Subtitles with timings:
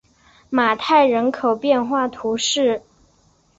[0.49, 2.81] 马泰人口变化图示